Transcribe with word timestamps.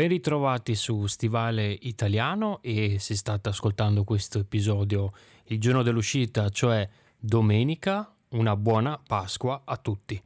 ben 0.00 0.08
ritrovati 0.08 0.74
su 0.76 1.04
Stivale 1.04 1.76
Italiano 1.82 2.60
e 2.62 2.98
se 2.98 3.14
state 3.14 3.50
ascoltando 3.50 4.02
questo 4.02 4.38
episodio 4.38 5.12
il 5.48 5.60
giorno 5.60 5.82
dell'uscita, 5.82 6.48
cioè 6.48 6.88
domenica, 7.18 8.10
una 8.30 8.56
buona 8.56 8.98
Pasqua 9.06 9.60
a 9.62 9.76
tutti. 9.76 10.18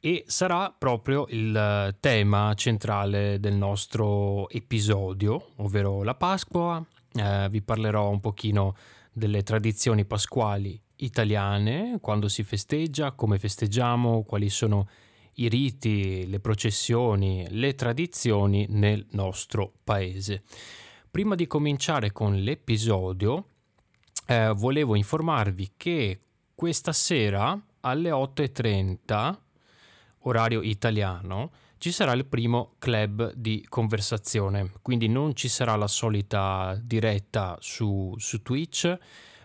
E 0.00 0.24
sarà 0.26 0.74
proprio 0.76 1.24
il 1.30 1.96
tema 1.98 2.52
centrale 2.52 3.40
del 3.40 3.54
nostro 3.54 4.50
episodio, 4.50 5.52
ovvero 5.56 6.02
la 6.02 6.14
Pasqua. 6.14 6.84
Eh, 7.14 7.48
vi 7.48 7.62
parlerò 7.62 8.10
un 8.10 8.20
pochino 8.20 8.76
delle 9.14 9.42
tradizioni 9.42 10.04
pasquali 10.04 10.78
italiane, 10.96 11.96
quando 12.02 12.28
si 12.28 12.42
festeggia, 12.42 13.12
come 13.12 13.38
festeggiamo, 13.38 14.24
quali 14.24 14.50
sono 14.50 14.80
i 14.80 15.09
riti, 15.48 16.28
le 16.28 16.40
processioni, 16.40 17.46
le 17.50 17.74
tradizioni 17.74 18.66
nel 18.68 19.06
nostro 19.10 19.72
paese. 19.84 20.42
Prima 21.10 21.34
di 21.34 21.46
cominciare 21.46 22.12
con 22.12 22.36
l'episodio, 22.36 23.46
eh, 24.26 24.52
volevo 24.54 24.94
informarvi 24.94 25.72
che 25.76 26.20
questa 26.54 26.92
sera 26.92 27.58
alle 27.80 28.10
8.30, 28.10 29.38
orario 30.20 30.62
italiano, 30.62 31.50
ci 31.78 31.92
sarà 31.92 32.12
il 32.12 32.26
primo 32.26 32.74
club 32.78 33.32
di 33.34 33.64
conversazione, 33.66 34.70
quindi 34.82 35.08
non 35.08 35.34
ci 35.34 35.48
sarà 35.48 35.76
la 35.76 35.88
solita 35.88 36.78
diretta 36.82 37.56
su, 37.58 38.14
su 38.18 38.42
Twitch, 38.42 38.98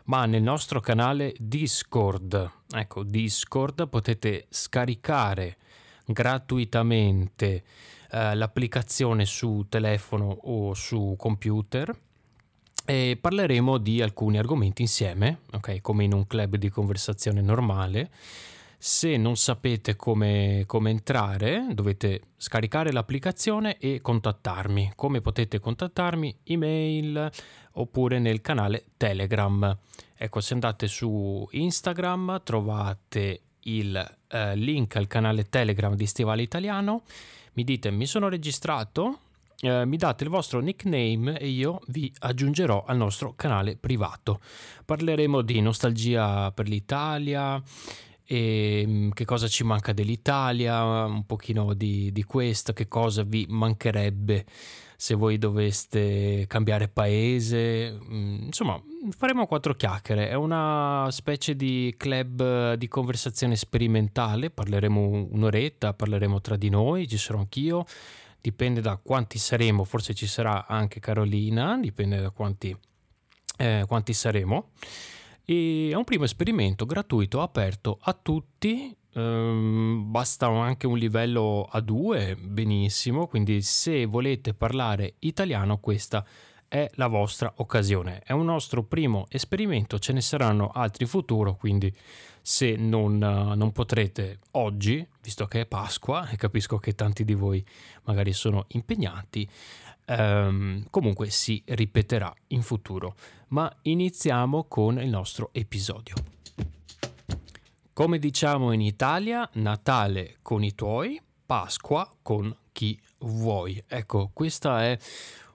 ma 0.06 0.26
nel 0.26 0.44
nostro 0.44 0.82
canale 0.82 1.34
Discord. 1.40 2.52
Ecco, 2.70 3.04
Discord 3.04 3.88
potete 3.88 4.48
scaricare 4.50 5.58
gratuitamente 6.06 7.64
eh, 8.12 8.36
l'applicazione 8.36 9.26
su 9.26 9.66
telefono 9.68 10.38
o 10.44 10.74
su 10.74 11.16
computer 11.18 11.94
e 12.86 13.18
parleremo 13.20 13.78
di 13.78 14.02
alcuni 14.02 14.38
argomenti 14.38 14.84
insieme, 14.84 15.40
ok? 15.54 15.82
Come 15.82 16.04
in 16.04 16.14
un 16.14 16.28
club 16.28 16.56
di 16.56 16.70
conversazione 16.70 17.42
normale. 17.42 18.12
Se 18.78 19.18
non 19.18 19.36
sapete 19.36 19.96
come, 19.96 20.64
come, 20.68 20.92
entrare, 20.92 21.66
dovete 21.72 22.22
scaricare 22.38 22.92
l'applicazione 22.92 23.80
e 23.80 24.00
contattarmi. 24.02 24.92
Come 24.96 25.22
potete 25.22 25.60
contattarmi? 25.60 26.42
Email 26.44 27.32
oppure 27.74 28.20
nel 28.20 28.42
canale 28.42 28.86
Telegram. 28.98 29.76
Ecco, 30.16 30.40
se 30.40 30.54
andate 30.54 30.88
su 30.88 31.48
Instagram 31.52 32.42
trovate 32.44 33.45
il 33.66 34.18
eh, 34.28 34.56
link 34.56 34.96
al 34.96 35.08
canale 35.08 35.50
Telegram 35.50 35.96
di 35.96 36.06
Stivale 36.06 36.42
Italiano, 36.42 37.04
mi 37.54 37.64
dite 37.64 37.92
mi 37.92 38.06
sono 38.06 38.28
registrato, 38.28 39.20
eh, 39.62 39.86
mi 39.86 39.98
date 39.98 40.24
il 40.24 40.30
vostro 40.30 40.60
nickname 40.60 41.38
e 41.40 41.48
io 41.48 41.82
vi 41.88 42.14
aggiungerò 42.20 42.84
al 42.86 42.98
nostro 42.98 43.34
canale 43.36 43.78
privato. 43.78 44.40
Parleremo 44.84 45.42
di 45.42 45.62
nostalgia 45.62 46.52
per 46.52 46.68
l'Italia 46.68 47.62
e 48.26 48.84
mm, 48.86 49.10
che 49.12 49.26
cosa 49.26 49.48
ci 49.48 49.64
manca 49.64 49.94
dell'Italia, 49.94 50.84
un 51.06 51.26
pochino 51.26 51.74
di, 51.74 52.12
di 52.12 52.24
questo, 52.24 52.74
che 52.74 52.88
cosa 52.88 53.24
vi 53.24 53.46
mancherebbe 53.48 54.46
se 54.98 55.14
voi 55.14 55.38
doveste 55.38 56.46
cambiare 56.48 56.88
paese, 56.88 57.92
mm, 57.92 58.46
insomma 58.46 58.82
faremo 59.12 59.46
quattro 59.46 59.74
chiacchiere, 59.76 60.30
è 60.30 60.34
una 60.34 61.08
specie 61.12 61.56
di 61.56 61.94
club 61.98 62.74
di 62.74 62.88
conversazione 62.88 63.56
sperimentale, 63.56 64.50
parleremo 64.50 65.28
un'oretta, 65.32 65.94
parleremo 65.94 66.42
tra 66.42 66.56
di 66.56 66.70
noi, 66.70 67.08
ci 67.08 67.18
sarò 67.18 67.40
anch'io, 67.40 67.86
dipende 68.42 68.82
da 68.82 68.98
quanti 69.02 69.38
saremo, 69.38 69.84
forse 69.84 70.14
ci 70.14 70.28
sarà 70.28 70.66
anche 70.66 71.00
Carolina, 71.00 71.78
dipende 71.78 72.22
da 72.22 72.30
quanti, 72.30 72.76
eh, 73.58 73.84
quanti 73.88 74.14
saremo. 74.14 74.70
E 75.46 75.90
è 75.92 75.96
un 75.96 76.04
primo 76.04 76.24
esperimento 76.24 76.86
gratuito, 76.88 77.42
aperto 77.42 78.00
a 78.02 78.14
tutti, 78.14 78.96
ehm, 79.14 80.06
basta 80.08 80.48
anche 80.48 80.88
un 80.88 80.98
livello 80.98 81.70
A2, 81.72 82.36
benissimo, 82.42 83.28
quindi 83.28 83.62
se 83.62 84.06
volete 84.06 84.56
parlare 84.56 85.16
italiano 85.20 85.78
questa 85.78 86.26
è 86.68 86.90
la 86.96 87.08
vostra 87.08 87.54
occasione. 87.58 88.22
È 88.26 88.32
un 88.32 88.46
nostro 88.46 88.84
primo 88.84 89.28
esperimento, 89.30 90.00
ce 90.00 90.14
ne 90.14 90.22
saranno 90.22 90.72
altri 90.74 91.04
in 91.04 91.10
futuro, 91.10 91.56
quindi 91.56 91.94
se 92.42 92.76
non, 92.76 93.18
non, 93.18 93.72
potrete 93.72 94.40
oggi, 94.52 95.06
visto 95.22 95.46
che 95.46 95.62
è 95.62 95.66
Pasqua 95.66 96.28
e 96.30 96.36
capisco 96.36 96.78
che 96.78 96.94
tanti 96.94 97.24
di 97.24 97.34
voi 97.34 97.66
magari 98.04 98.34
sono 98.34 98.66
impegnati, 98.70 99.48
ehm, 100.06 100.88
comunque 100.90 101.30
si 101.30 101.62
ripeterà 101.66 102.34
in 102.48 102.62
futuro. 102.62 103.16
Ma 103.50 103.72
iniziamo 103.84 104.66
con 104.66 105.00
il 105.00 105.10
nostro 105.10 105.50
episodio. 105.52 106.16
Come 107.94 108.20
diciamo 108.20 108.72
in 108.72 108.82
Italia, 108.82 109.50
Natale 109.54 110.38
con 110.42 110.64
i 110.64 110.76
tuoi, 110.76 111.22
Pasqua 111.46 112.10
con 112.22 112.56
chi 112.72 113.00
vuoi. 113.20 113.82
Ecco, 113.88 114.32
questo 114.34 114.76
è 114.76 114.98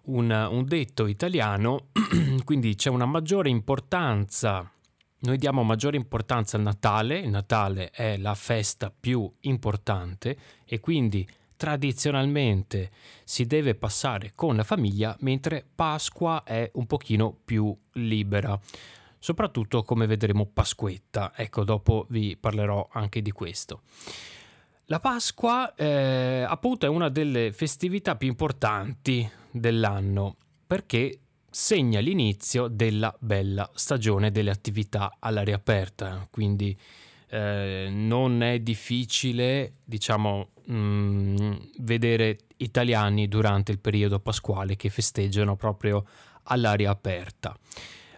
un, 0.05 0.31
un 0.31 0.65
detto 0.65 1.07
italiano, 1.07 1.89
quindi 2.45 2.75
c'è 2.77 2.89
una 2.89 3.07
maggiore 3.07 3.51
importanza 3.51 4.71
noi 5.23 5.37
diamo 5.37 5.63
maggiore 5.63 5.99
importanza 5.99 6.57
al 6.57 6.63
Natale, 6.63 7.19
il 7.19 7.29
Natale 7.29 7.91
è 7.91 8.17
la 8.17 8.35
festa 8.35 8.91
più 8.91 9.31
importante 9.41 10.39
e 10.65 10.81
quindi 10.81 11.29
tradizionalmente 11.61 12.91
si 13.23 13.45
deve 13.45 13.75
passare 13.75 14.33
con 14.35 14.57
la 14.57 14.65
famiglia, 14.65 15.15
mentre 15.21 15.63
Pasqua 15.75 16.43
è 16.43 16.71
un 16.77 16.87
pochino 16.87 17.37
più 17.45 17.77
libera. 17.93 18.59
Soprattutto 19.19 19.83
come 19.83 20.07
vedremo 20.07 20.47
Pasquetta, 20.47 21.35
ecco 21.37 21.63
dopo 21.65 22.07
vi 22.09 22.35
parlerò 22.39 22.89
anche 22.91 23.21
di 23.21 23.31
questo. 23.31 23.83
La 24.87 25.01
Pasqua 25.01 25.75
eh, 25.75 26.47
appunto 26.49 26.87
è 26.87 26.89
una 26.89 27.11
delle 27.11 27.53
festività 27.53 28.17
più 28.17 28.29
importanti 28.29 29.31
dell'anno 29.51 30.37
perché 30.67 31.19
segna 31.51 32.01
l'inizio 32.01 32.69
della 32.69 33.15
bella 33.19 33.71
stagione 33.75 34.31
delle 34.31 34.51
attività 34.51 35.17
all'aria 35.19 35.57
aperta, 35.57 36.27
quindi 36.31 36.75
eh, 37.31 37.89
non 37.91 38.43
è 38.43 38.59
difficile, 38.59 39.75
diciamo, 39.85 40.49
mh, 40.65 40.75
mm, 40.75 41.53
vedere 41.79 42.39
italiani 42.57 43.29
durante 43.29 43.73
il 43.73 43.79
periodo 43.79 44.19
pasquale 44.19 44.77
che 44.77 44.91
festeggiano 44.91 45.57
proprio 45.57 46.05
all'aria 46.45 46.91
aperta. 46.91 47.57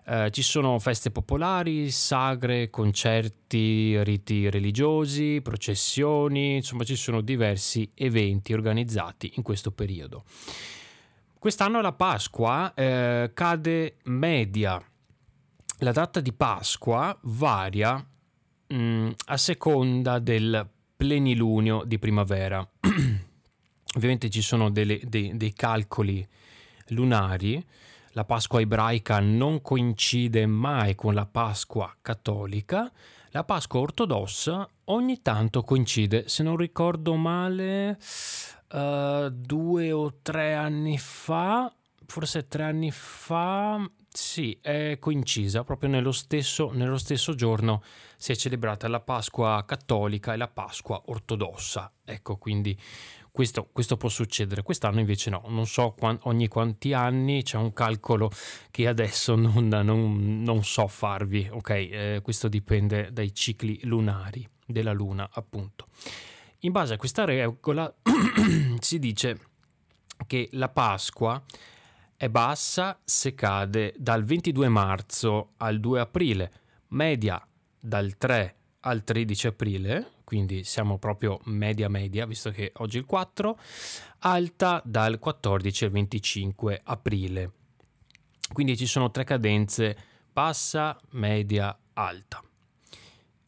Eh, 0.05 0.31
ci 0.33 0.43
sono 0.43 0.79
feste 0.79 1.11
popolari, 1.11 1.91
sagre, 1.91 2.71
concerti, 2.71 4.03
riti 4.03 4.51
religiosi, 4.51 5.41
processioni, 5.43 6.57
insomma 6.57 6.83
ci 6.83 6.97
sono 6.97 7.21
diversi 7.21 7.89
eventi 7.95 8.53
organizzati 8.53 9.33
in 9.37 9.43
questo 9.43 9.71
periodo. 9.71 10.25
Quest'anno 11.39 11.81
la 11.81 11.93
Pasqua 11.93 12.73
eh, 12.75 13.31
cade 13.35 13.97
media. 14.05 14.83
La 15.79 15.93
data 15.93 16.21
di 16.21 16.33
Pasqua 16.33 17.17
varia 17.23 18.05
mh, 18.73 18.77
mm, 18.77 19.11
a 19.27 19.37
seconda 19.37 20.19
del 20.19 20.69
plenilunio 20.97 21.83
di 21.85 21.99
primavera. 21.99 22.67
Ovviamente 23.95 24.31
ci 24.31 24.41
sono 24.41 24.71
delle, 24.71 25.01
dei, 25.05 25.37
dei 25.37 25.53
calcoli 25.53 26.27
lunari. 26.89 27.65
La 28.13 28.25
Pasqua 28.25 28.61
ebraica 28.61 29.21
non 29.21 29.63
coincide 29.63 30.47
mai 30.47 30.95
con 30.95 31.15
la 31.15 31.27
Pasqua 31.27 31.95
cattolica. 32.01 32.91
La 33.31 33.45
Pasqua 33.45 33.81
ortodossa 33.81 34.69
ogni 34.85 35.23
tanto 35.23 35.63
coincide, 35.63 36.29
se 36.29 36.43
non 36.43 36.57
ricordo 36.57 37.15
male, 37.17 37.99
uh, 38.73 39.31
due 39.31 39.93
o 39.93 40.19
tre 40.21 40.55
anni 40.55 40.99
fa, 40.99 41.75
forse 42.07 42.47
tre 42.47 42.65
anni 42.65 42.91
fa, 42.91 43.83
sì, 44.13 44.59
è 44.61 44.99
coincisa 44.99 45.65
proprio 45.65 45.89
nello 45.89 46.13
stesso, 46.13 46.71
nello 46.73 46.99
stesso 46.99 47.35
giorno 47.35 47.83
si 48.17 48.33
è 48.33 48.37
celebrata 48.37 48.87
la 48.87 49.01
Pasqua 49.01 49.65
cattolica 49.67 50.35
e 50.35 50.37
la 50.37 50.49
Pasqua 50.49 51.03
ortodossa. 51.07 51.91
Ecco, 52.05 52.37
quindi 52.37 52.79
questo, 53.31 53.71
questo, 53.73 53.97
può 53.97 54.11
succedere. 54.11 54.63
Quest'anno 54.63 55.01
invece 55.01 55.31
no, 55.31 55.43
non 55.49 55.67
so 55.67 55.95
quant- 55.97 56.21
ogni 56.25 56.47
quanti 56.49 56.93
anni, 56.93 57.43
c'è 57.43 57.57
un 57.57 57.73
calcolo 57.73 58.31
che 58.71 58.87
adesso 58.87 59.35
non, 59.35 59.69
non, 59.69 60.43
non 60.43 60.63
so 60.63 60.87
farvi, 60.89 61.49
ok? 61.51 61.71
Eh, 61.71 62.21
questo 62.23 62.49
dipende 62.49 63.09
dai 63.13 63.35
cicli 63.35 63.81
lunari 63.85 64.47
della 64.67 64.93
Luna, 64.93 65.29
appunto. 65.33 65.87
In 66.61 66.73
base 66.73 66.95
a 66.95 66.97
questa 66.99 67.25
regola 67.25 67.93
si 68.79 68.99
dice 68.99 69.39
che 70.27 70.51
la 70.53 70.69
Pasqua 70.69 71.43
è 72.23 72.29
bassa 72.29 73.01
se 73.03 73.35
cade 73.35 73.95
dal 73.97 74.23
22 74.23 74.69
marzo 74.69 75.55
al 75.57 75.81
2 75.81 75.99
aprile, 75.99 76.53
media 76.91 77.45
dal 77.81 78.17
3 78.17 78.55
al 78.83 79.03
13 79.03 79.49
aprile, 79.49 80.13
quindi 80.23 80.63
siamo 80.63 80.99
proprio 80.99 81.41
media 81.47 81.89
media, 81.89 82.25
visto 82.25 82.53
che 82.53 82.71
oggi 82.77 82.99
è 82.99 83.01
il 83.01 83.07
4, 83.07 83.59
alta 84.21 84.81
dal 84.85 85.19
14 85.19 85.87
al 85.87 85.91
25 85.91 86.81
aprile. 86.85 87.53
Quindi 88.53 88.77
ci 88.77 88.87
sono 88.87 89.11
tre 89.11 89.25
cadenze, 89.25 89.97
bassa, 90.33 90.97
media, 91.11 91.77
alta. 91.95 92.41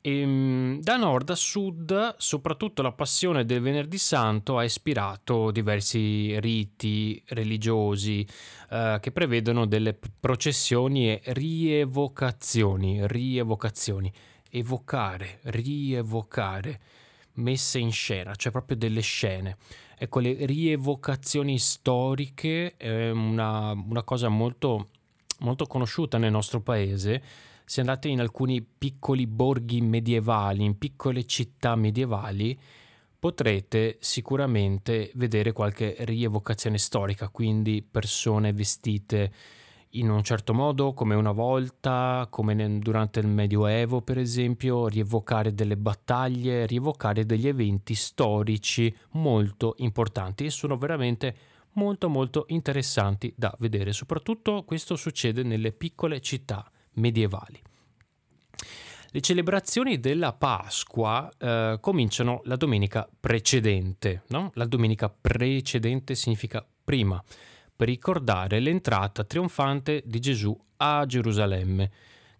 E, 0.07 0.21
ehm, 0.21 0.81
da 0.83 0.97
nord 0.99 1.31
a 1.31 1.35
sud, 1.35 2.17
soprattutto 2.19 2.83
la 2.83 2.93
passione 2.93 3.47
del 3.47 3.63
Venerdì 3.63 3.97
Santo 3.97 4.59
ha 4.59 4.65
ispirato 4.65 5.51
diversi 5.51 6.39
riti 6.41 7.23
religiosi 7.29 8.27
eh, 8.69 8.99
che 9.01 9.13
prevedono 9.13 9.65
delle 9.65 9.99
processioni 10.21 11.09
e 11.09 11.23
rievocazioni, 11.33 13.07
rievocazioni, 13.07 14.13
evocare, 14.51 15.39
rievocare, 15.45 16.81
messe 17.37 17.79
in 17.79 17.91
scena, 17.91 18.35
cioè 18.35 18.53
proprio 18.53 18.77
delle 18.77 19.01
scene. 19.01 19.57
Ecco, 19.97 20.21
le 20.21 20.45
rievocazioni 20.45 21.59
storiche 21.59 22.77
è 22.77 23.09
una, 23.09 23.71
una 23.71 24.03
cosa 24.03 24.29
molto, 24.29 24.91
molto 25.39 25.65
conosciuta 25.65 26.19
nel 26.19 26.31
nostro 26.31 26.61
paese 26.61 27.53
se 27.65 27.81
andate 27.81 28.09
in 28.09 28.21
alcuni 28.21 28.63
piccoli 28.63 29.27
borghi 29.27 29.81
medievali, 29.81 30.65
in 30.65 30.77
piccole 30.79 31.25
città 31.25 31.75
medievali, 31.77 32.59
potrete 33.19 33.97
sicuramente 34.01 35.11
vedere 35.15 35.53
qualche 35.53 35.97
rievocazione 36.01 36.77
storica, 36.77 37.29
quindi 37.29 37.83
persone 37.83 38.53
vestite 38.53 39.33
in 39.97 40.11
un 40.11 40.23
certo 40.23 40.53
modo, 40.53 40.93
come 40.93 41.15
una 41.15 41.33
volta, 41.33 42.27
come 42.29 42.79
durante 42.81 43.21
il 43.21 43.29
Medioevo 43.29 44.03
per 44.03 44.19
esempio, 44.19 44.89
rievocare 44.89 45.55
delle 45.55 45.77
battaglie, 45.77 46.67
rievocare 46.67 47.25
degli 47.25 47.49
eventi 47.49 47.95
storici 47.95 48.95
molto 49.13 49.75
importanti 49.79 50.45
e 50.45 50.51
sono 50.51 50.77
veramente 50.77 51.37
molto 51.75 52.09
molto 52.09 52.45
interessanti 52.49 53.33
da 53.37 53.55
vedere. 53.59 53.93
Soprattutto 53.93 54.65
questo 54.65 54.97
succede 54.97 55.43
nelle 55.43 55.73
piccole 55.73 56.21
città 56.21 56.69
medievali. 56.95 57.61
Le 59.15 59.21
celebrazioni 59.21 60.01
della 60.01 60.33
Pasqua 60.33 61.31
eh, 61.39 61.79
cominciano 61.81 62.41
la 62.47 62.57
domenica 62.57 63.09
precedente, 63.21 64.25
no? 64.29 64.51
La 64.55 64.67
domenica 64.67 65.09
precedente 65.09 66.17
significa 66.17 66.67
prima, 66.83 67.23
per 67.77 67.87
ricordare 67.87 68.59
l'entrata 68.59 69.23
trionfante 69.23 70.03
di 70.05 70.19
Gesù 70.19 70.59
a 70.79 71.07
Gerusalemme, 71.07 71.91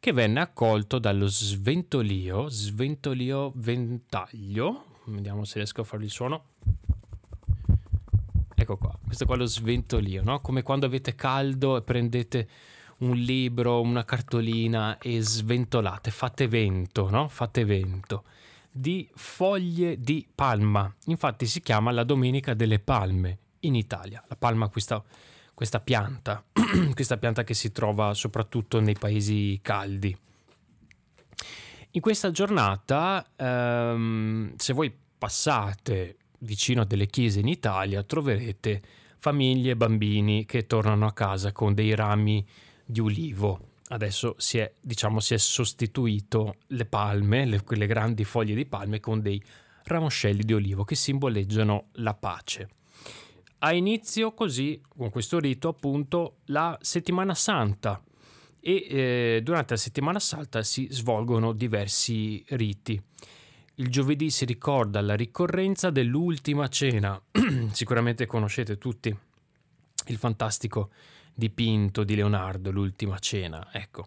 che 0.01 0.13
venne 0.13 0.41
accolto 0.41 0.99
dallo 0.99 1.29
sventolio, 1.29 2.49
sventolio 2.49 3.53
ventaglio, 3.55 4.85
vediamo 5.07 5.45
se 5.45 5.59
riesco 5.59 5.83
a 5.83 5.85
farvi 5.85 6.07
il 6.07 6.11
suono. 6.11 6.45
Ecco 8.55 8.77
qua, 8.77 8.99
questo 9.05 9.27
qua 9.27 9.37
è 9.37 9.39
lo 9.39 9.47
sventolio, 9.47 10.23
no? 10.25 10.41
Come 10.41 10.63
quando 10.63 10.87
avete 10.87 11.15
caldo 11.15 11.77
e 11.77 11.83
prendete 11.83 12.49
un 12.99 13.17
libro, 13.17 13.81
una 13.81 14.05
cartolina 14.05 14.99
e 14.99 15.21
sventolate, 15.21 16.11
fate 16.11 16.49
vento, 16.49 17.11
no? 17.11 17.29
Fate 17.29 17.65
vento 17.65 18.25
di 18.77 19.09
foglie 19.15 20.01
di 20.01 20.27
palma. 20.35 20.93
Infatti 21.05 21.47
si 21.47 21.61
chiama 21.61 21.93
la 21.93 22.03
Domenica 22.03 22.55
delle 22.55 22.81
Palme 22.81 23.39
in 23.61 23.77
Italia. 23.77 24.23
La 24.27 24.35
palma 24.35 24.67
questa, 24.69 25.01
questa 25.55 25.79
pianta, 25.79 26.43
questa 26.93 27.17
pianta 27.17 27.45
che 27.45 27.55
si 27.55 27.71
trova 27.71 28.15
soprattutto 28.15 28.81
nei 28.81 28.97
paesi 28.99 29.61
caldi. 29.63 30.17
In 31.93 32.01
questa 32.01 32.33
giornata, 32.33 33.25
ehm, 33.37 34.55
se 34.57 34.73
voi 34.73 34.93
passate 35.17 36.17
vicino 36.41 36.83
a 36.83 36.85
delle 36.85 37.07
chiese 37.07 37.39
in 37.39 37.47
Italia, 37.47 38.03
troverete 38.03 38.83
famiglie 39.19 39.71
e 39.71 39.77
bambini 39.77 40.45
che 40.47 40.67
tornano 40.67 41.07
a 41.07 41.13
casa 41.13 41.53
con 41.53 41.75
dei 41.75 41.95
rami 41.95 42.45
di 42.85 43.01
ulivo. 43.01 43.73
Adesso 43.89 44.35
si 44.39 44.59
è, 44.59 44.73
diciamo, 44.81 45.21
si 45.21 45.35
è 45.35 45.39
sostituito 45.39 46.57
le 46.69 46.87
palme, 46.87 47.45
le, 47.45 47.63
quelle 47.63 47.87
grandi 47.87 48.25
foglie 48.25 48.55
di 48.55 48.67
palme, 48.67 49.01
con 49.01 49.21
dei 49.21 49.43
ramoscelli 49.85 50.43
di 50.43 50.55
olivo 50.55 50.85
che 50.85 50.95
simboleggiano 50.95 51.89
la 51.95 52.15
pace. 52.15 52.69
Ha 53.59 53.73
inizio 53.73 54.33
così, 54.33 54.81
con 54.89 55.11
questo 55.11 55.39
rito, 55.39 55.69
appunto, 55.69 56.37
la 56.47 56.77
settimana 56.81 57.35
santa 57.35 58.03
e 58.61 58.87
eh, 58.89 59.41
durante 59.43 59.75
la 59.75 59.81
settimana 59.81 60.19
santa 60.19 60.63
si 60.63 60.87
svolgono 60.91 61.53
diversi 61.53 62.43
riti. 62.49 63.01
Il 63.77 63.91
giovedì 63.91 64.31
si 64.31 64.45
ricorda 64.45 65.01
la 65.01 65.15
ricorrenza 65.15 65.91
dell'ultima 65.91 66.69
cena, 66.69 67.21
sicuramente 67.73 68.25
conoscete 68.25 68.79
tutti 68.79 69.15
il 70.07 70.17
fantastico 70.17 70.91
dipinto 71.35 72.05
di 72.05 72.15
Leonardo, 72.15 72.71
l'ultima 72.71 73.19
cena, 73.19 73.69
ecco, 73.73 74.07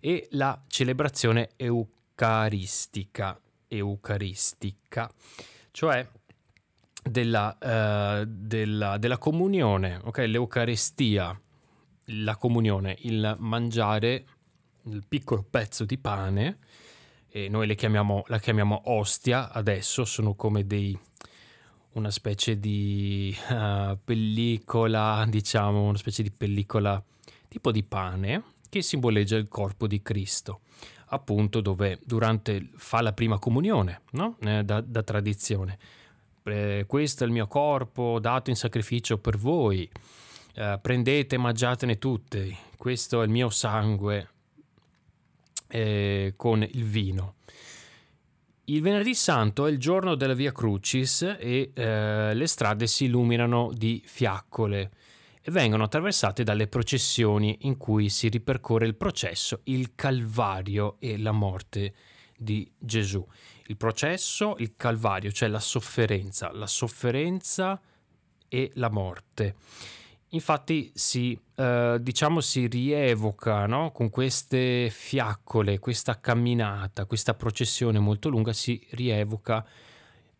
e 0.00 0.28
la 0.32 0.62
celebrazione 0.66 1.50
eucaristica, 1.56 3.40
eucaristica, 3.68 5.10
cioè 5.70 6.06
della, 7.02 7.56
uh, 7.60 8.24
della, 8.26 8.98
della 8.98 9.18
comunione, 9.18 10.00
ok? 10.02 10.18
L'eucaristia, 10.18 11.40
la 12.10 12.36
comunione, 12.36 12.96
il 13.00 13.34
mangiare 13.38 14.24
il 14.84 15.04
piccolo 15.08 15.44
pezzo 15.48 15.84
di 15.84 15.98
pane, 15.98 16.58
e 17.28 17.48
noi 17.48 17.74
chiamiamo, 17.74 18.24
la 18.28 18.38
chiamiamo 18.38 18.82
ostia 18.84 19.50
adesso, 19.52 20.04
sono 20.04 20.34
come 20.34 20.66
dei 20.66 20.98
una 21.96 22.10
specie 22.10 22.60
di 22.60 23.34
uh, 23.48 23.98
pellicola, 24.04 25.24
diciamo, 25.28 25.82
una 25.82 25.96
specie 25.96 26.22
di 26.22 26.30
pellicola 26.30 27.02
tipo 27.48 27.72
di 27.72 27.82
pane 27.82 28.42
che 28.68 28.82
simboleggia 28.82 29.36
il 29.36 29.48
corpo 29.48 29.86
di 29.86 30.02
Cristo, 30.02 30.60
appunto 31.06 31.60
dove 31.60 31.98
durante 32.04 32.68
fa 32.76 33.00
la 33.00 33.12
prima 33.12 33.38
comunione, 33.38 34.02
no? 34.12 34.36
eh, 34.40 34.62
da, 34.62 34.80
da, 34.82 35.02
tradizione. 35.02 35.78
Eh, 36.42 36.84
questo 36.86 37.24
è 37.24 37.26
il 37.26 37.32
mio 37.32 37.46
corpo 37.46 38.18
dato 38.20 38.50
in 38.50 38.56
sacrificio 38.56 39.16
per 39.16 39.38
voi, 39.38 39.88
eh, 40.54 40.78
prendete 40.80 41.36
e 41.36 41.38
mangiatene 41.38 41.98
tutte, 41.98 42.56
questo 42.76 43.22
è 43.22 43.24
il 43.24 43.30
mio 43.30 43.48
sangue 43.48 44.28
eh, 45.68 46.34
con 46.36 46.62
il 46.62 46.84
vino. 46.84 47.34
Il 48.68 48.82
venerdì 48.82 49.14
santo 49.14 49.66
è 49.66 49.70
il 49.70 49.78
giorno 49.78 50.16
della 50.16 50.34
Via 50.34 50.50
Crucis 50.50 51.22
e 51.38 51.70
eh, 51.72 52.34
le 52.34 52.46
strade 52.48 52.88
si 52.88 53.04
illuminano 53.04 53.70
di 53.72 54.02
fiaccole 54.04 54.90
e 55.40 55.52
vengono 55.52 55.84
attraversate 55.84 56.42
dalle 56.42 56.66
processioni 56.66 57.58
in 57.60 57.76
cui 57.76 58.08
si 58.08 58.28
ripercorre 58.28 58.86
il 58.86 58.96
processo, 58.96 59.60
il 59.64 59.94
Calvario 59.94 60.96
e 60.98 61.16
la 61.16 61.30
morte 61.30 61.94
di 62.36 62.68
Gesù. 62.76 63.24
Il 63.68 63.76
processo, 63.76 64.56
il 64.58 64.74
Calvario, 64.74 65.30
cioè 65.30 65.48
la 65.48 65.60
sofferenza, 65.60 66.50
la 66.50 66.66
sofferenza 66.66 67.80
e 68.48 68.72
la 68.74 68.90
morte. 68.90 69.54
Infatti 70.30 70.90
si, 70.94 71.38
eh, 71.54 71.98
diciamo, 72.00 72.40
si 72.40 72.66
rievoca 72.66 73.66
no? 73.66 73.92
con 73.92 74.10
queste 74.10 74.90
fiaccole, 74.90 75.78
questa 75.78 76.18
camminata, 76.18 77.04
questa 77.04 77.34
processione 77.34 77.98
molto 78.00 78.28
lunga, 78.28 78.52
si 78.52 78.84
rievoca 78.90 79.64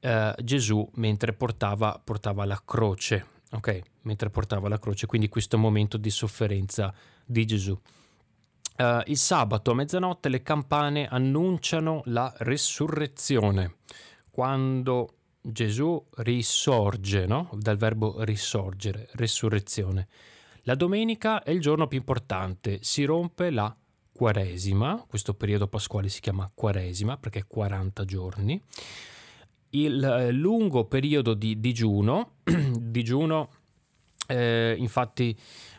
eh, 0.01 0.35
Gesù 0.43 0.89
mentre 0.95 1.33
portava, 1.33 2.01
portava 2.03 2.45
la 2.45 2.61
croce, 2.65 3.27
ok? 3.53 3.81
Mentre 4.03 4.31
portava 4.31 4.69
la 4.69 4.79
croce, 4.79 5.07
quindi 5.07 5.29
questo 5.29 5.57
momento 5.57 5.97
di 5.97 6.11
sofferenza 6.11 6.93
di 7.25 7.47
Gesù. 7.47 7.79
Uh, 8.79 9.01
il 9.07 9.17
sabato 9.17 9.71
a 9.71 9.75
mezzanotte 9.75 10.29
le 10.29 10.43
campane 10.43 11.09
annunciano 11.09 12.03
la 12.07 12.31
resurrezione. 12.39 13.77
Quando 14.31 15.15
Gesù 15.49 16.05
risorge, 16.17 17.27
no? 17.27 17.51
dal 17.53 17.77
verbo 17.77 18.23
risorgere, 18.25 19.09
resurrezione. 19.13 20.09
La 20.63 20.75
domenica 20.75 21.45
è 21.45 21.51
il 21.51 21.61
giorno 21.61 21.87
più 21.87 21.99
importante, 21.99 22.79
si 22.83 23.05
rompe 23.05 23.51
la 23.51 23.75
Quaresima, 24.13 25.05
questo 25.07 25.35
periodo 25.35 25.69
pasquale 25.69 26.09
si 26.09 26.21
chiama 26.21 26.51
Quaresima 26.53 27.19
perché 27.19 27.41
è 27.41 27.47
40 27.47 28.05
giorni. 28.05 28.61
Il 29.71 30.03
eh, 30.03 30.33
lungo 30.33 30.87
periodo 30.87 31.35
di 31.35 31.61
digiuno, 31.61 32.39
digiuno 32.81 33.51
eh, 34.27 34.75
infatti 34.79 35.37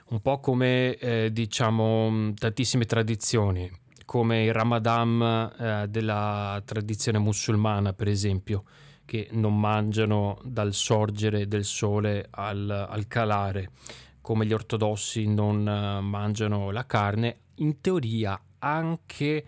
un 0.09 0.21
po' 0.21 0.39
come 0.39 0.95
eh, 0.97 1.31
diciamo 1.33 2.31
tantissime 2.36 2.86
tradizioni, 2.86 3.69
come 4.05 4.45
il 4.45 4.53
Ramadan 4.53 5.51
eh, 5.59 5.88
della 5.89 6.62
tradizione 6.63 7.17
musulmana 7.17 7.91
per 7.91 8.07
esempio, 8.07 8.63
che 9.07 9.29
non 9.31 9.57
mangiano 9.57 10.37
dal 10.43 10.73
sorgere 10.73 11.47
del 11.47 11.63
sole 11.63 12.27
al, 12.29 12.69
al 12.69 13.07
calare, 13.07 13.71
come 14.19 14.45
gli 14.45 14.51
ortodossi 14.51 15.25
non 15.25 15.61
uh, 15.61 16.05
mangiano 16.05 16.71
la 16.71 16.85
carne, 16.85 17.37
in 17.55 17.79
teoria 17.79 18.39
anche 18.59 19.45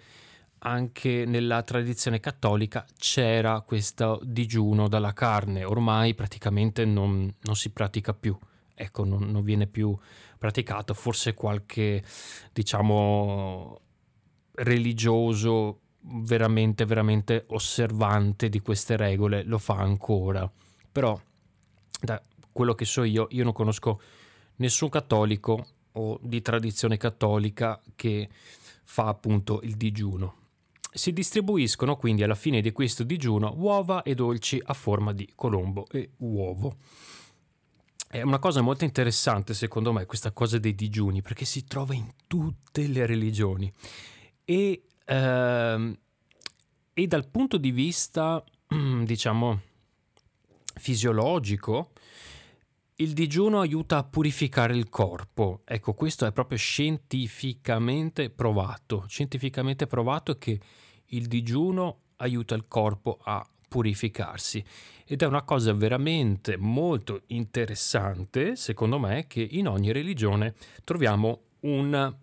anche 0.60 1.24
nella 1.26 1.62
tradizione 1.64 2.20
cattolica 2.20 2.86
c'era 2.98 3.62
questo 3.62 4.20
digiuno 4.24 4.88
dalla 4.88 5.14
carne, 5.14 5.64
ormai 5.64 6.14
praticamente 6.16 6.84
non, 6.86 7.34
non 7.42 7.56
si 7.56 7.70
pratica 7.70 8.14
più, 8.14 8.38
ecco, 8.74 9.06
non, 9.06 9.30
non, 9.32 9.42
viene 9.42 9.68
più 9.68 9.98
praticato, 10.38 10.94
forse 10.94 11.34
qualche, 11.34 12.04
diciamo, 12.52 13.80
religioso 14.56 15.80
veramente, 16.12 16.86
veramente 16.86 17.46
osservante 17.50 18.50
di 18.50 18.60
queste 18.60 18.98
regole 18.98 19.44
lo 19.44 19.58
fa 19.58 19.76
ancora, 19.76 20.50
però 20.92 21.20
da 22.02 22.22
quello 22.52 22.74
che 22.74 22.86
so 22.86 23.04
io, 23.04 23.28
io 23.32 23.44
non 23.44 23.54
conosco 23.54 24.02
nessun 24.58 24.90
cattolico 24.90 25.68
o 25.94 26.20
di 26.22 26.42
tradizione 26.42 26.98
cattolica 26.98 27.82
che 27.96 28.30
fa 28.84 29.08
appunto 29.08 29.62
il 29.64 29.76
digiuno. 29.76 30.36
Si 30.92 31.14
distribuiscono 31.14 31.96
quindi 31.96 32.24
alla 32.24 32.36
fine 32.36 32.62
di 32.62 32.72
questo 32.72 33.04
digiuno 33.04 33.54
uova 33.58 34.02
e 34.02 34.16
dolci 34.16 34.60
a 34.64 34.74
forma 34.74 35.14
di 35.14 35.30
colombo 35.36 35.88
e 35.92 36.12
uovo. 36.18 36.78
È 38.08 38.22
una 38.24 38.40
cosa 38.40 38.62
molto 38.62 38.86
interessante 38.86 39.54
secondo 39.54 39.94
me 39.94 40.08
questa 40.08 40.32
cosa 40.32 40.58
dei 40.58 40.74
digiuni 40.74 41.22
perché 41.22 41.46
si 41.46 41.66
trova 41.66 41.94
in 41.94 42.10
tutte 42.26 42.88
le 42.88 43.06
religioni 43.06 43.72
e, 44.44 44.82
e 45.16 47.08
dal 47.08 47.28
punto 47.30 47.58
di 47.58 47.72
vista 47.72 48.44
diciamo 49.04 49.62
fisiologico 50.76 51.92
il 52.98 53.14
digiuno 53.14 53.62
aiuta 53.62 53.98
a 53.98 54.04
purificare 54.04 54.76
il 54.76 54.90
corpo. 54.90 55.62
Ecco, 55.64 55.94
questo 55.94 56.26
è 56.26 56.34
proprio 56.34 56.58
scientificamente 56.58 58.30
provato. 58.30 59.06
Scientificamente 59.08 59.88
provato 59.88 60.38
che 60.38 60.60
il 61.06 61.28
digiuno 61.28 62.00
aiuta 62.18 62.56
il 62.56 62.68
corpo 62.68 63.18
a 63.24 63.48
purificarsi 63.70 64.64
ed 65.06 65.22
è 65.22 65.26
una 65.26 65.44
cosa 65.44 65.72
veramente 65.74 66.58
molto 66.58 67.22
interessante, 67.28 68.58
secondo 68.58 69.00
me, 69.00 69.28
che 69.28 69.48
in 69.50 69.68
ogni 69.68 69.94
religione 69.94 70.56
troviamo 70.84 71.44
un 71.62 72.14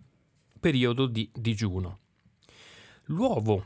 periodo 0.59 1.07
di 1.07 1.27
digiuno. 1.33 1.99
L'uovo 3.07 3.65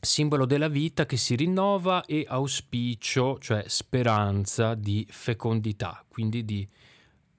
simbolo 0.00 0.44
della 0.44 0.68
vita 0.68 1.06
che 1.06 1.16
si 1.16 1.36
rinnova 1.36 2.04
e 2.04 2.24
auspicio, 2.28 3.38
cioè 3.38 3.64
speranza 3.68 4.74
di 4.74 5.06
fecondità, 5.08 6.04
quindi 6.08 6.44
di 6.44 6.68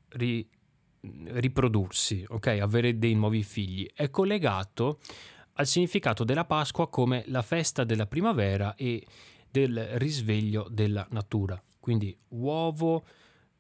ri, 0.10 0.48
riprodursi, 1.02 2.26
ok? 2.28 2.48
Avere 2.48 2.98
dei 2.98 3.14
nuovi 3.14 3.44
figli. 3.44 3.86
È 3.94 4.10
collegato 4.10 5.00
al 5.54 5.68
significato 5.68 6.24
della 6.24 6.46
Pasqua 6.46 6.90
come 6.90 7.24
la 7.28 7.42
festa 7.42 7.84
della 7.84 8.08
primavera 8.08 8.76
e 8.76 9.06
del 9.50 9.78
risveglio 9.98 10.68
della 10.70 11.06
natura. 11.12 11.62
Quindi 11.80 12.18
uovo, 12.30 13.06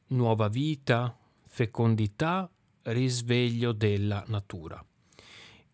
nuova 0.07 0.47
vita, 0.47 1.15
fecondità, 1.43 2.49
risveglio 2.83 3.73
della 3.73 4.23
natura. 4.27 4.83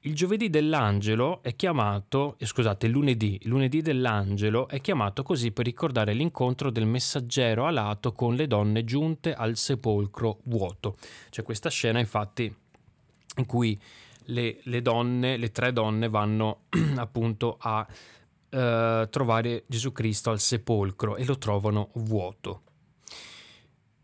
Il 0.04 0.16
giovedì 0.16 0.50
dell'angelo 0.50 1.44
è 1.44 1.56
chiamato, 1.56 2.34
eh, 2.40 2.48
scusate, 2.48 2.88
lunedì, 2.88 3.40
lunedì 3.44 3.84
dell'angelo 3.84 4.68
è 4.68 4.82
chiamato 4.82 5.22
così 5.22 5.52
per 5.52 5.66
ricordare 5.66 6.14
l'incontro 6.14 6.72
del 6.72 6.88
messaggero 6.88 7.68
alato 7.68 8.12
con 8.12 8.34
le 8.34 8.48
donne 8.48 8.84
giunte 8.84 9.36
al 9.36 9.58
sepolcro 9.58 10.40
vuoto. 10.46 10.98
C'è 11.30 11.44
questa 11.44 11.70
scena 11.70 12.00
infatti 12.00 12.52
in 13.36 13.46
cui 13.46 13.80
le, 14.26 14.58
le 14.64 14.82
donne, 14.82 15.38
le 15.38 15.52
tre 15.52 15.72
donne 15.72 16.10
vanno 16.10 16.62
appunto 16.98 17.58
a 17.60 17.86
eh, 18.50 19.08
trovare 19.08 19.64
Gesù 19.68 19.92
Cristo 19.92 20.32
al 20.32 20.40
sepolcro 20.40 21.16
e 21.16 21.26
lo 21.26 21.38
trovano 21.38 21.90
vuoto 21.94 22.62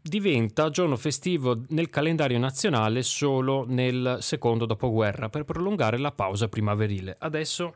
diventa 0.08 0.70
giorno 0.70 0.98
festivo 0.98 1.64
nel 1.70 1.90
calendario 1.90 2.40
nazionale 2.40 3.04
solo 3.04 3.66
nel 3.68 4.18
secondo 4.22 4.66
dopoguerra 4.66 5.30
per 5.30 5.44
prolungare 5.44 5.98
la 5.98 6.12
pausa 6.12 6.48
primaverile. 6.48 7.16
Adesso 7.20 7.76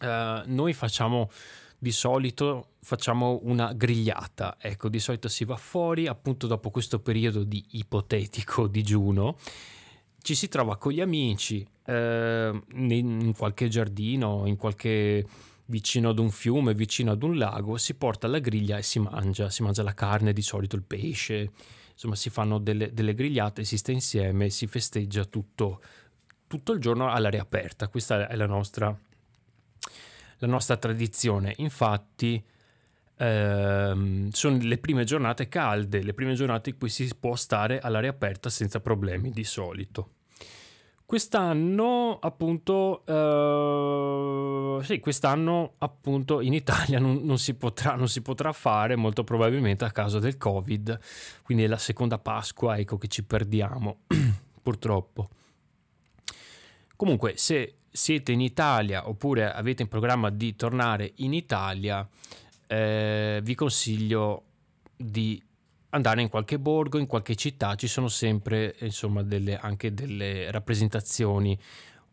eh, 0.00 0.42
noi 0.46 0.72
facciamo 0.72 1.30
di 1.78 1.92
solito 1.92 2.66
facciamo 2.82 3.40
una 3.42 3.72
grigliata, 3.72 4.56
ecco, 4.58 4.88
di 4.88 4.98
solito 4.98 5.28
si 5.28 5.44
va 5.44 5.56
fuori 5.56 6.06
appunto 6.06 6.46
dopo 6.46 6.70
questo 6.70 7.00
periodo 7.00 7.44
di 7.44 7.64
ipotetico 7.70 8.66
digiuno, 8.68 9.36
ci 10.22 10.34
si 10.34 10.48
trova 10.48 10.76
con 10.76 10.92
gli 10.92 11.00
amici 11.00 11.66
eh, 11.86 12.62
in 12.72 13.32
qualche 13.36 13.68
giardino, 13.68 14.46
in 14.46 14.56
qualche 14.56 15.26
vicino 15.70 16.10
ad 16.10 16.18
un 16.18 16.30
fiume, 16.30 16.74
vicino 16.74 17.12
ad 17.12 17.22
un 17.22 17.38
lago, 17.38 17.78
si 17.78 17.94
porta 17.94 18.26
la 18.26 18.40
griglia 18.40 18.76
e 18.76 18.82
si 18.82 18.98
mangia, 18.98 19.48
si 19.48 19.62
mangia 19.62 19.82
la 19.82 19.94
carne, 19.94 20.32
di 20.32 20.42
solito 20.42 20.76
il 20.76 20.82
pesce, 20.82 21.52
insomma 21.92 22.16
si 22.16 22.28
fanno 22.28 22.58
delle, 22.58 22.92
delle 22.92 23.14
grigliate, 23.14 23.64
si 23.64 23.78
sta 23.78 23.92
insieme 23.92 24.50
si 24.50 24.66
festeggia 24.66 25.24
tutto, 25.24 25.80
tutto, 26.46 26.72
il 26.72 26.80
giorno 26.80 27.08
all'aria 27.08 27.40
aperta, 27.40 27.88
questa 27.88 28.28
è 28.28 28.34
la 28.34 28.46
nostra, 28.46 28.94
la 30.38 30.46
nostra 30.46 30.76
tradizione, 30.76 31.54
infatti 31.58 32.44
ehm, 33.16 34.30
sono 34.30 34.58
le 34.60 34.78
prime 34.78 35.04
giornate 35.04 35.48
calde, 35.48 36.02
le 36.02 36.14
prime 36.14 36.34
giornate 36.34 36.70
in 36.70 36.78
cui 36.78 36.88
si 36.88 37.08
può 37.18 37.36
stare 37.36 37.78
all'aria 37.78 38.10
aperta 38.10 38.50
senza 38.50 38.80
problemi 38.80 39.30
di 39.30 39.44
solito. 39.44 40.14
Quest'anno, 41.10 42.20
appunto, 42.20 43.02
eh, 43.04 44.84
sì, 44.84 45.00
quest'anno, 45.00 45.72
appunto, 45.78 46.40
in 46.40 46.52
Italia 46.52 47.00
non, 47.00 47.24
non, 47.24 47.36
si 47.36 47.54
potrà, 47.54 47.96
non, 47.96 48.08
si 48.08 48.22
potrà, 48.22 48.52
fare, 48.52 48.94
molto 48.94 49.24
probabilmente 49.24 49.84
a 49.84 49.90
causa 49.90 50.20
del 50.20 50.36
Covid. 50.36 51.00
Quindi 51.42 51.64
è 51.64 51.66
la 51.66 51.78
seconda 51.78 52.20
Pasqua, 52.20 52.78
ecco, 52.78 52.96
che 52.96 53.08
ci 53.08 53.24
perdiamo, 53.24 54.02
purtroppo. 54.62 55.30
Comunque, 56.94 57.36
se 57.36 57.78
siete 57.90 58.30
in 58.30 58.40
Italia 58.40 59.08
oppure 59.08 59.52
avete 59.52 59.82
in 59.82 59.88
programma 59.88 60.30
di 60.30 60.54
tornare 60.54 61.14
in 61.16 61.32
Italia, 61.32 62.08
eh, 62.68 63.40
vi 63.42 63.54
consiglio 63.56 64.44
di 64.94 65.42
andare 65.90 66.22
in 66.22 66.28
qualche 66.28 66.58
borgo, 66.58 66.98
in 66.98 67.06
qualche 67.06 67.34
città, 67.34 67.74
ci 67.74 67.86
sono 67.86 68.08
sempre 68.08 68.76
insomma 68.80 69.22
delle, 69.22 69.58
anche 69.58 69.92
delle 69.92 70.50
rappresentazioni 70.50 71.58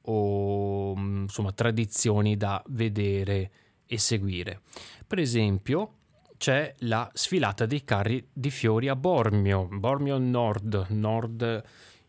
o 0.09 0.95
mm, 0.95 1.21
insomma 1.23 1.51
tradizioni 1.51 2.37
da 2.37 2.61
vedere 2.67 3.51
e 3.85 3.97
seguire. 3.97 4.61
Per 5.05 5.19
esempio 5.19 5.93
c'è 6.37 6.73
la 6.79 7.09
sfilata 7.13 7.65
dei 7.65 7.83
carri 7.83 8.27
di 8.31 8.51
fiori 8.51 8.87
a 8.87 8.95
Bormio, 8.95 9.67
Bormio 9.71 10.17
Nord, 10.17 10.87
nord 10.89 11.63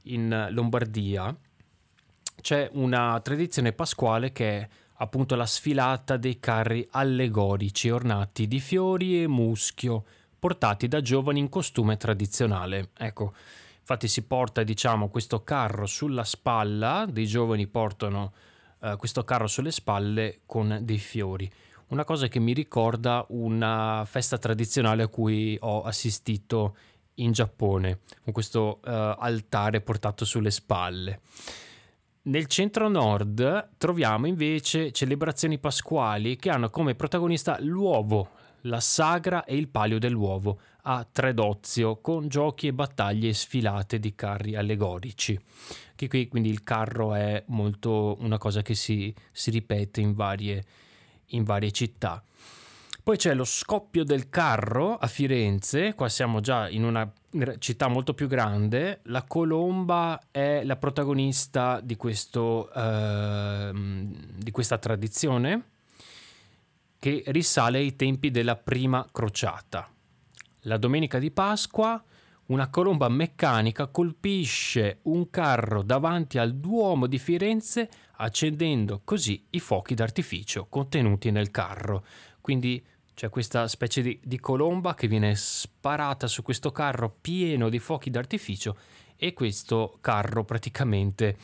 in 0.05 0.49
Lombardia. 0.51 1.35
C'è 2.41 2.69
una 2.75 3.19
tradizione 3.21 3.73
pasquale 3.73 4.33
che 4.33 4.61
è 4.61 4.69
appunto 5.01 5.35
la 5.35 5.47
sfilata 5.47 6.17
dei 6.17 6.39
carri 6.39 6.87
allegorici 6.91 7.89
ornati 7.89 8.47
di 8.47 8.61
fiori 8.61 9.23
e 9.23 9.27
muschio 9.27 10.05
portati 10.39 10.89
da 10.89 11.01
giovani 11.01 11.39
in 11.39 11.49
costume 11.49 11.97
tradizionale. 11.97 12.91
Ecco, 12.97 13.33
infatti 13.81 14.09
si 14.09 14.23
porta 14.23 14.63
diciamo 14.63 15.09
questo 15.09 15.43
carro 15.43 15.87
sulla 15.87 16.25
spalla, 16.25 17.07
dei 17.09 17.27
giovani 17.27 17.67
portano 17.67 18.33
eh, 18.81 18.97
questo 18.97 19.25
carro 19.25 19.47
sulle 19.47 19.73
spalle 19.73 20.41
con 20.47 20.79
dei 20.83 20.99
fiori. 20.99 21.51
Una 21.89 22.05
cosa 22.05 22.29
che 22.29 22.39
mi 22.39 22.53
ricorda 22.53 23.25
una 23.29 24.05
festa 24.07 24.37
tradizionale 24.37 25.03
a 25.03 25.09
cui 25.09 25.57
ho 25.61 25.83
assistito 25.83 26.77
in 27.15 27.33
Giappone, 27.33 28.01
con 28.23 28.33
questo 28.33 28.81
eh, 28.85 29.17
altare 29.19 29.81
portato 29.81 30.25
sulle 30.25 30.51
spalle. 30.51 31.21
Nel 32.23 32.47
centro 32.47 32.89
nord 32.89 33.71
troviamo 33.79 34.27
invece 34.27 34.93
celebrazioni 34.93 35.59
pasquali 35.59 36.37
che 36.37 36.51
hanno 36.51 36.69
come 36.69 36.95
protagonista 36.95 37.57
l'uovo, 37.61 38.29
la 38.69 38.81
sagra 38.81 39.45
e 39.45 39.57
il 39.57 39.69
palio 39.69 39.99
dell'uovo 39.99 40.61
a 40.83 41.07
Tredozio 41.11 41.97
con 42.01 42.29
giochi 42.29 42.69
e 42.69 42.73
battaglie 42.73 43.33
sfilate 43.33 43.99
di 43.99 44.15
carri 44.15 44.55
allegorici. 44.55 45.39
Che 45.95 46.09
qui 46.09 46.29
quindi 46.29 46.49
il 46.49 46.63
carro 46.63 47.15
è 47.15 47.43
molto 47.49 48.17
una 48.21 48.39
cosa 48.39 48.63
che 48.63 48.75
si, 48.75 49.13
si 49.33 49.51
ripete 49.51 50.01
in 50.01 50.15
varie, 50.15 50.65
in 51.29 51.43
varie 51.43 51.73
città. 51.73 52.23
Poi 53.03 53.17
c'è 53.17 53.35
lo 53.35 53.45
scoppio 53.45 54.05
del 54.05 54.29
carro 54.29 54.97
a 54.97 55.07
Firenze, 55.07 55.95
qua 55.95 56.11
siamo 56.11 56.41
già 56.41 56.69
in 56.69 56.85
una 56.85 57.11
città 57.59 57.89
molto 57.89 58.13
più 58.13 58.27
grande. 58.29 59.01
La 59.05 59.23
colomba 59.23 60.21
è 60.31 60.63
la 60.63 60.77
protagonista 60.77 61.81
di, 61.81 61.97
questo, 61.97 62.71
eh, 62.73 63.71
di 63.73 64.51
questa 64.51 64.77
tradizione 64.77 65.77
che 66.99 67.23
risale 67.27 67.79
ai 67.79 67.97
tempi 67.97 68.31
della 68.31 68.57
prima 68.57 69.07
crociata. 69.11 69.91
La 70.63 70.77
domenica 70.77 71.19
di 71.19 71.31
Pasqua 71.31 72.03
una 72.47 72.71
colomba 72.71 73.09
meccanica 73.09 73.89
colpisce 73.89 75.01
un 75.03 75.29
carro 75.29 75.83
davanti 75.83 76.39
al 76.39 76.55
Duomo 76.55 77.07
di 77.07 77.19
Firenze 77.19 77.89
accendendo 78.17 79.03
così 79.05 79.47
i 79.51 79.61
fuochi 79.61 79.95
d'artificio 79.95 80.67
contenuti 80.69 81.31
nel 81.31 81.51
carro. 81.51 82.05
Quindi 82.41 82.83
c'è 83.15 83.29
questa 83.29 83.69
specie 83.69 84.01
di, 84.01 84.19
di 84.23 84.41
colomba 84.41 84.95
che 84.95 85.09
viene 85.09 85.35
sparata 85.35 86.27
su 86.27 86.43
questo 86.43 86.73
carro 86.73 87.17
pieno 87.21 87.69
di 87.69 87.79
fuochi 87.79 88.11
d'artificio 88.11 88.77
e 89.17 89.35
questo 89.35 89.99
carro 90.01 90.45
praticamente 90.45 91.37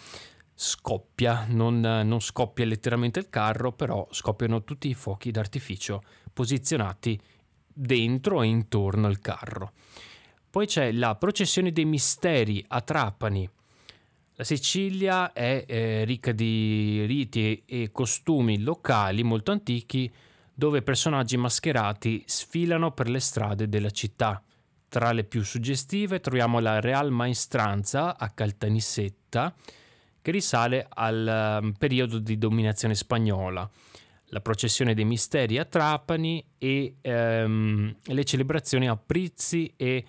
scoppia, 0.55 1.47
non, 1.49 1.81
non, 1.81 2.21
scoppia 2.21 2.65
letteralmente 2.65 3.19
il 3.19 3.29
carro, 3.29 3.73
però 3.73 4.07
scoppiano 4.11 4.63
tutti 4.63 4.89
i 4.89 4.95
fuochi 4.95 5.31
d'artificio 5.31 6.03
posizionati 6.33 7.21
dentro 7.67 8.43
e 8.43 8.47
intorno 8.47 9.07
al 9.07 9.21
carro. 9.21 9.73
Poi 10.49 10.67
c'è 10.67 10.93
la 10.93 11.17
processione 11.17 11.73
dei 11.73 11.85
misteri 11.85 12.65
a 12.69 12.81
Trapani. 12.81 13.49
La 14.37 14.45
Sicilia 14.45 15.33
è 15.33 15.65
eh, 15.67 16.05
ricca 16.05 16.33
di 16.33 17.05
riti 17.07 17.65
e 17.67 17.91
costumi 17.91 18.61
locali 18.61 19.23
molto 19.23 19.51
antichi 19.53 20.13
dove 20.55 20.83
personaggi 20.83 21.37
mascherati 21.37 22.23
sfilano 22.27 22.93
per 22.93 23.09
le 23.09 23.19
strade 23.19 23.69
della 23.69 23.91
città. 23.91 24.41
Tra 24.89 25.11
le 25.11 25.25
più 25.25 25.43
suggestive 25.43 26.21
troviamo 26.21 26.61
la 26.61 26.79
Real 26.79 27.11
Maestranza 27.11 28.17
a 28.17 28.31
Caltanissetta, 28.31 29.53
che 30.25 30.31
risale 30.31 30.87
al 30.89 31.61
um, 31.61 31.73
periodo 31.73 32.19
di 32.19 32.39
dominazione 32.39 32.95
spagnola, 32.95 33.69
la 34.29 34.41
processione 34.41 34.95
dei 34.95 35.05
misteri 35.05 35.59
a 35.59 35.67
Trapani 35.67 36.43
e 36.57 36.95
um, 37.03 37.95
le 38.03 38.25
celebrazioni 38.25 38.89
a 38.89 38.97
Prizzi 38.97 39.71
e 39.77 40.03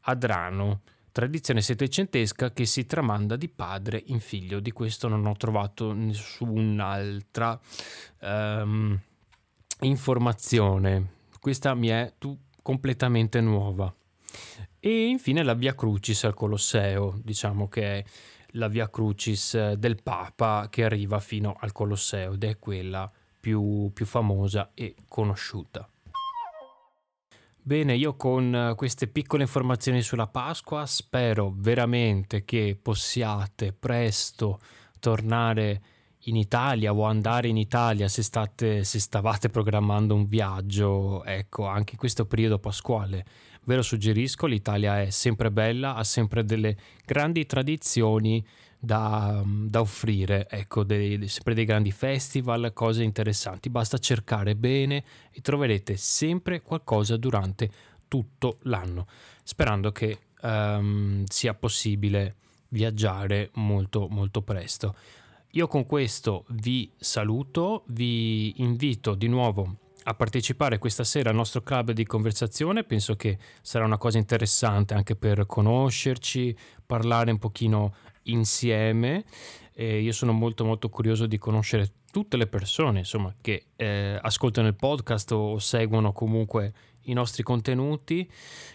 Adrano, 0.00 0.80
tradizione 1.12 1.60
settecentesca 1.60 2.52
che 2.52 2.66
si 2.66 2.84
tramanda 2.84 3.36
di 3.36 3.48
padre 3.48 4.02
in 4.06 4.18
figlio. 4.18 4.58
Di 4.58 4.72
questo 4.72 5.06
non 5.06 5.24
ho 5.24 5.36
trovato 5.36 5.92
nessun'altra 5.92 7.56
um, 8.22 9.00
informazione. 9.82 11.12
Questa 11.38 11.74
mi 11.74 11.86
è 11.86 12.14
tu, 12.18 12.36
completamente 12.60 13.40
nuova. 13.40 13.94
E 14.80 15.06
infine 15.06 15.44
la 15.44 15.54
Via 15.54 15.76
Crucis 15.76 16.24
al 16.24 16.34
Colosseo, 16.34 17.20
diciamo 17.22 17.68
che 17.68 17.98
è 17.98 18.04
la 18.52 18.68
Via 18.68 18.88
Crucis 18.88 19.72
del 19.72 20.02
Papa 20.02 20.68
che 20.70 20.84
arriva 20.84 21.18
fino 21.20 21.56
al 21.58 21.72
Colosseo 21.72 22.34
ed 22.34 22.44
è 22.44 22.58
quella 22.58 23.10
più, 23.40 23.90
più 23.92 24.06
famosa 24.06 24.70
e 24.74 24.94
conosciuta. 25.08 25.88
Bene, 27.62 27.94
io 27.94 28.16
con 28.16 28.54
eh, 28.54 28.74
queste 28.74 29.06
piccole 29.06 29.42
informazioni 29.42 30.00
sulla 30.02 30.26
Pasqua 30.26 30.86
spero 30.86 31.52
veramente 31.54 32.44
che 32.44 32.78
possiate 32.80 33.72
presto 33.72 34.58
tornare 34.98 35.82
in 36.24 36.36
Italia 36.36 36.92
o 36.92 37.04
andare 37.04 37.48
in 37.48 37.56
Italia 37.56 38.08
se, 38.08 38.22
state, 38.22 38.82
se 38.84 38.98
stavate 38.98 39.50
programmando 39.50 40.14
un 40.14 40.26
viaggio, 40.26 41.22
ecco, 41.24 41.66
anche 41.66 41.92
in 41.92 41.98
questo 41.98 42.26
periodo 42.26 42.58
pasquale. 42.58 43.24
Ve 43.70 43.76
lo 43.76 43.82
suggerisco, 43.82 44.46
l'Italia 44.46 45.00
è 45.00 45.10
sempre 45.10 45.52
bella, 45.52 45.94
ha 45.94 46.02
sempre 46.02 46.44
delle 46.44 46.76
grandi 47.06 47.46
tradizioni 47.46 48.44
da, 48.76 49.44
da 49.46 49.80
offrire, 49.80 50.48
ecco, 50.50 50.82
dei, 50.82 51.28
sempre 51.28 51.54
dei 51.54 51.66
grandi 51.66 51.92
festival, 51.92 52.72
cose 52.74 53.04
interessanti. 53.04 53.70
Basta 53.70 53.98
cercare 53.98 54.56
bene 54.56 55.04
e 55.30 55.40
troverete 55.40 55.96
sempre 55.96 56.62
qualcosa 56.62 57.16
durante 57.16 57.70
tutto 58.08 58.58
l'anno, 58.62 59.06
sperando 59.44 59.92
che 59.92 60.18
um, 60.42 61.22
sia 61.28 61.54
possibile 61.54 62.34
viaggiare 62.70 63.50
molto 63.52 64.08
molto 64.10 64.42
presto. 64.42 64.96
Io 65.50 65.68
con 65.68 65.86
questo 65.86 66.44
vi 66.48 66.90
saluto, 66.96 67.84
vi 67.86 68.52
invito 68.62 69.14
di 69.14 69.28
nuovo 69.28 69.76
a 70.04 70.14
partecipare 70.14 70.78
questa 70.78 71.04
sera 71.04 71.30
al 71.30 71.36
nostro 71.36 71.62
club 71.62 71.92
di 71.92 72.04
conversazione, 72.04 72.84
penso 72.84 73.16
che 73.16 73.38
sarà 73.60 73.84
una 73.84 73.98
cosa 73.98 74.18
interessante 74.18 74.94
anche 74.94 75.16
per 75.16 75.46
conoscerci, 75.46 76.56
parlare 76.86 77.30
un 77.30 77.38
pochino 77.38 77.94
insieme. 78.24 79.24
E 79.72 80.00
io 80.00 80.12
sono 80.12 80.32
molto 80.32 80.64
molto 80.64 80.88
curioso 80.88 81.26
di 81.26 81.38
conoscere 81.38 81.92
tutte 82.10 82.36
le 82.36 82.46
persone 82.46 82.98
insomma, 82.98 83.34
che 83.40 83.66
eh, 83.76 84.18
ascoltano 84.20 84.66
il 84.66 84.74
podcast 84.74 85.32
o 85.32 85.58
seguono 85.58 86.12
comunque 86.12 86.72
i 87.04 87.12
nostri 87.12 87.42
contenuti. 87.42 88.28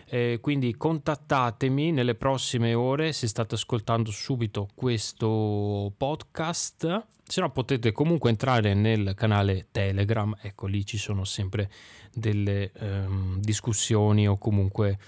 Eh, 0.07 0.39
quindi 0.41 0.75
contattatemi 0.75 1.91
nelle 1.91 2.15
prossime 2.15 2.73
ore 2.73 3.13
se 3.13 3.27
state 3.27 3.55
ascoltando 3.55 4.11
subito 4.11 4.69
questo 4.73 5.91
podcast. 5.95 7.05
Se 7.27 7.41
no 7.41 7.49
potete 7.51 7.91
comunque 7.91 8.29
entrare 8.29 8.73
nel 8.73 9.13
canale 9.15 9.67
Telegram, 9.71 10.35
ecco 10.41 10.67
lì 10.67 10.85
ci 10.85 10.97
sono 10.97 11.23
sempre 11.23 11.71
delle 12.13 12.71
ehm, 12.71 13.39
discussioni 13.39 14.27
o 14.27 14.37
comunque 14.37 14.99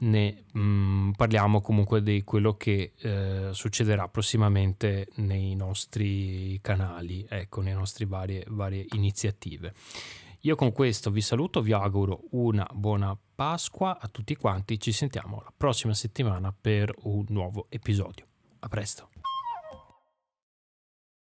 ne 0.00 0.44
mh, 0.52 0.60
mm, 0.60 1.10
parliamo 1.12 1.60
comunque 1.60 2.02
di 2.02 2.22
quello 2.24 2.56
che 2.56 2.92
eh, 2.96 3.48
succederà 3.52 4.08
prossimamente 4.08 5.08
nei 5.16 5.54
nostri 5.54 6.58
canali, 6.62 7.26
ecco, 7.28 7.60
nelle 7.60 7.76
nostre 7.76 8.06
varie, 8.06 8.44
varie 8.48 8.86
iniziative. 8.92 9.74
Io 10.44 10.56
con 10.56 10.72
questo 10.72 11.10
vi 11.10 11.20
saluto, 11.20 11.60
vi 11.60 11.72
auguro 11.72 12.22
una 12.30 12.66
buona 12.72 13.14
Pasqua 13.34 13.98
a 14.00 14.08
tutti 14.08 14.34
quanti, 14.36 14.80
ci 14.80 14.90
sentiamo 14.90 15.42
la 15.44 15.52
prossima 15.54 15.92
settimana 15.92 16.54
per 16.58 16.94
un 17.02 17.26
nuovo 17.28 17.66
episodio. 17.68 18.24
A 18.60 18.68
presto. 18.68 19.10